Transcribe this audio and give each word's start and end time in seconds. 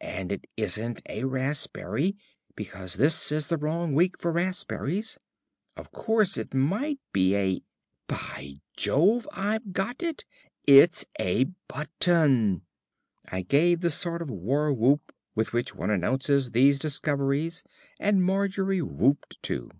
And 0.00 0.30
it 0.30 0.46
isn't 0.56 1.02
a 1.06 1.24
raspberry, 1.24 2.16
because 2.54 2.94
this 2.94 3.32
is 3.32 3.48
the 3.48 3.56
wrong 3.56 3.92
week 3.92 4.16
for 4.16 4.30
raspberries. 4.30 5.18
Of 5.76 5.90
course 5.90 6.36
it 6.36 6.54
might 6.54 7.00
be 7.12 7.34
a 7.34 7.60
By 8.06 8.60
Jove, 8.76 9.26
I've 9.32 9.72
got 9.72 10.00
it! 10.00 10.26
It's 10.64 11.06
a 11.18 11.46
button." 11.66 12.62
I 13.26 13.42
gave 13.42 13.80
the 13.80 13.90
sort 13.90 14.22
of 14.22 14.30
war 14.30 14.72
whoop 14.72 15.12
with 15.34 15.52
which 15.52 15.74
one 15.74 15.90
announces 15.90 16.52
these 16.52 16.78
discoveries, 16.78 17.64
and 17.98 18.22
Margery 18.22 18.80
whooped 18.80 19.42
too. 19.42 19.72